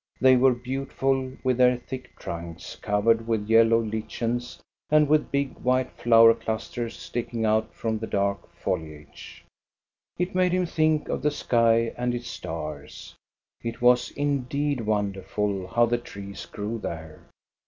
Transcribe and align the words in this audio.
They 0.19 0.35
were 0.35 0.55
beauti 0.55 0.91
ful 0.93 1.33
with 1.43 1.57
their 1.57 1.77
thick 1.77 2.15
trunks 2.17 2.75
covered 2.75 3.27
with 3.27 3.47
yellow 3.47 3.77
lichens, 3.77 4.59
and 4.89 5.07
with 5.07 5.29
big, 5.29 5.53
white 5.59 5.91
flower 5.91 6.33
clusters 6.33 6.97
sticking 6.97 7.45
out 7.45 7.71
from 7.75 7.99
the 7.99 8.07
dark 8.07 8.51
foliage. 8.55 9.45
It 10.17 10.33
made 10.33 10.53
him 10.53 10.65
think 10.65 11.07
of 11.07 11.21
the 11.21 11.29
sky 11.29 11.93
and 11.95 12.15
its 12.15 12.29
stars. 12.29 13.15
It 13.61 13.79
was 13.79 14.09
indeed 14.09 14.81
wonderful 14.81 15.67
how 15.67 15.85
the 15.85 15.99
trees 15.99 16.47
grew 16.47 16.79
there. 16.79 17.21